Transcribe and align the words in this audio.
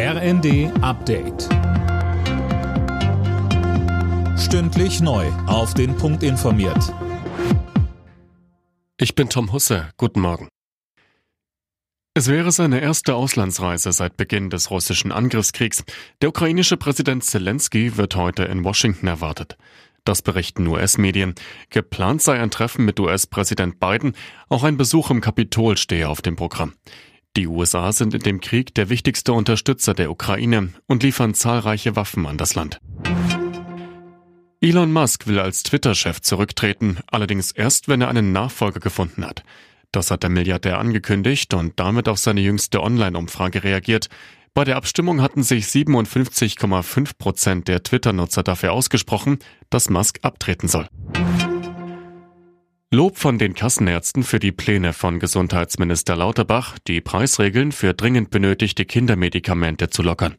RND 0.00 0.70
Update. 0.80 1.48
Stündlich 4.38 5.00
neu. 5.00 5.26
Auf 5.48 5.74
den 5.74 5.96
Punkt 5.96 6.22
informiert. 6.22 6.94
Ich 8.96 9.16
bin 9.16 9.28
Tom 9.28 9.52
Husse. 9.52 9.90
Guten 9.96 10.20
Morgen. 10.20 10.46
Es 12.14 12.28
wäre 12.28 12.52
seine 12.52 12.78
erste 12.78 13.16
Auslandsreise 13.16 13.90
seit 13.90 14.16
Beginn 14.16 14.50
des 14.50 14.70
russischen 14.70 15.10
Angriffskriegs. 15.10 15.82
Der 16.22 16.28
ukrainische 16.28 16.76
Präsident 16.76 17.24
Zelensky 17.24 17.96
wird 17.96 18.14
heute 18.14 18.44
in 18.44 18.62
Washington 18.62 19.08
erwartet. 19.08 19.56
Das 20.04 20.22
berichten 20.22 20.68
US-Medien. 20.68 21.34
Geplant 21.70 22.22
sei 22.22 22.38
ein 22.38 22.52
Treffen 22.52 22.84
mit 22.84 23.00
US-Präsident 23.00 23.80
Biden. 23.80 24.14
Auch 24.48 24.62
ein 24.62 24.76
Besuch 24.76 25.10
im 25.10 25.20
Kapitol 25.20 25.76
stehe 25.76 26.08
auf 26.08 26.22
dem 26.22 26.36
Programm. 26.36 26.74
Die 27.36 27.46
USA 27.46 27.92
sind 27.92 28.14
in 28.14 28.20
dem 28.20 28.40
Krieg 28.40 28.74
der 28.74 28.88
wichtigste 28.88 29.32
Unterstützer 29.32 29.94
der 29.94 30.10
Ukraine 30.10 30.70
und 30.86 31.02
liefern 31.02 31.34
zahlreiche 31.34 31.94
Waffen 31.94 32.26
an 32.26 32.38
das 32.38 32.54
Land. 32.54 32.80
Elon 34.60 34.92
Musk 34.92 35.28
will 35.28 35.38
als 35.38 35.62
Twitter-Chef 35.62 36.20
zurücktreten, 36.20 36.98
allerdings 37.06 37.52
erst, 37.52 37.86
wenn 37.86 38.00
er 38.00 38.08
einen 38.08 38.32
Nachfolger 38.32 38.80
gefunden 38.80 39.24
hat. 39.24 39.44
Das 39.92 40.10
hat 40.10 40.24
der 40.24 40.30
Milliardär 40.30 40.78
angekündigt 40.78 41.54
und 41.54 41.78
damit 41.78 42.08
auf 42.08 42.18
seine 42.18 42.40
jüngste 42.40 42.82
Online-Umfrage 42.82 43.62
reagiert. 43.62 44.08
Bei 44.54 44.64
der 44.64 44.76
Abstimmung 44.76 45.22
hatten 45.22 45.44
sich 45.44 45.66
57,5 45.66 47.12
Prozent 47.16 47.68
der 47.68 47.84
Twitter-Nutzer 47.84 48.42
dafür 48.42 48.72
ausgesprochen, 48.72 49.38
dass 49.70 49.90
Musk 49.90 50.18
abtreten 50.22 50.66
soll. 50.66 50.88
Lob 52.90 53.18
von 53.18 53.36
den 53.36 53.52
Kassenärzten 53.52 54.22
für 54.22 54.38
die 54.38 54.50
Pläne 54.50 54.94
von 54.94 55.18
Gesundheitsminister 55.18 56.16
Lauterbach, 56.16 56.78
die 56.86 57.02
Preisregeln 57.02 57.70
für 57.70 57.92
dringend 57.92 58.30
benötigte 58.30 58.86
Kindermedikamente 58.86 59.90
zu 59.90 60.02
lockern. 60.02 60.36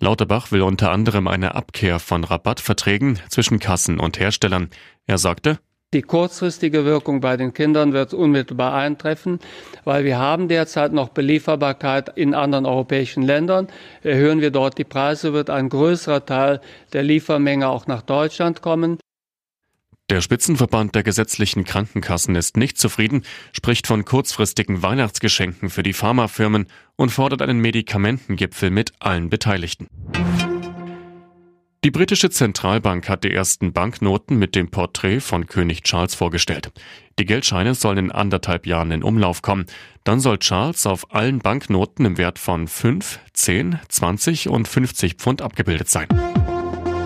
Lauterbach 0.00 0.50
will 0.50 0.62
unter 0.62 0.90
anderem 0.90 1.28
eine 1.28 1.54
Abkehr 1.54 2.00
von 2.00 2.24
Rabattverträgen 2.24 3.20
zwischen 3.28 3.60
Kassen 3.60 4.00
und 4.00 4.18
Herstellern. 4.18 4.70
Er 5.06 5.18
sagte, 5.18 5.60
die 5.92 6.02
kurzfristige 6.02 6.84
Wirkung 6.84 7.20
bei 7.20 7.36
den 7.36 7.54
Kindern 7.54 7.92
wird 7.92 8.12
unmittelbar 8.12 8.74
eintreffen, 8.74 9.38
weil 9.84 10.04
wir 10.04 10.18
haben 10.18 10.48
derzeit 10.48 10.92
noch 10.92 11.10
Belieferbarkeit 11.10 12.10
in 12.16 12.34
anderen 12.34 12.66
europäischen 12.66 13.22
Ländern. 13.22 13.68
Erhöhen 14.02 14.40
wir 14.40 14.50
dort 14.50 14.78
die 14.78 14.82
Preise, 14.82 15.32
wird 15.32 15.48
ein 15.48 15.68
größerer 15.68 16.26
Teil 16.26 16.60
der 16.92 17.04
Liefermenge 17.04 17.68
auch 17.68 17.86
nach 17.86 18.02
Deutschland 18.02 18.62
kommen. 18.62 18.98
Der 20.10 20.20
Spitzenverband 20.20 20.94
der 20.94 21.02
gesetzlichen 21.02 21.64
Krankenkassen 21.64 22.36
ist 22.36 22.58
nicht 22.58 22.76
zufrieden, 22.76 23.22
spricht 23.52 23.86
von 23.86 24.04
kurzfristigen 24.04 24.82
Weihnachtsgeschenken 24.82 25.70
für 25.70 25.82
die 25.82 25.94
Pharmafirmen 25.94 26.66
und 26.96 27.08
fordert 27.08 27.40
einen 27.40 27.60
Medikamentengipfel 27.60 28.68
mit 28.68 28.92
allen 29.00 29.30
Beteiligten. 29.30 29.88
Die 31.84 31.90
britische 31.90 32.28
Zentralbank 32.28 33.08
hat 33.08 33.24
die 33.24 33.32
ersten 33.32 33.72
Banknoten 33.72 34.38
mit 34.38 34.54
dem 34.54 34.70
Porträt 34.70 35.20
von 35.20 35.46
König 35.46 35.82
Charles 35.84 36.14
vorgestellt. 36.14 36.70
Die 37.18 37.24
Geldscheine 37.24 37.74
sollen 37.74 37.98
in 37.98 38.12
anderthalb 38.12 38.66
Jahren 38.66 38.90
in 38.90 39.02
Umlauf 39.02 39.40
kommen. 39.40 39.64
Dann 40.02 40.20
soll 40.20 40.38
Charles 40.38 40.86
auf 40.86 41.14
allen 41.14 41.38
Banknoten 41.38 42.04
im 42.04 42.18
Wert 42.18 42.38
von 42.38 42.68
5, 42.68 43.20
10, 43.32 43.78
20 43.88 44.48
und 44.48 44.68
50 44.68 45.14
Pfund 45.14 45.40
abgebildet 45.40 45.88
sein. 45.88 46.08